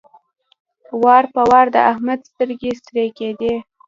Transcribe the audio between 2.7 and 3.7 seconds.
سرې کېدې.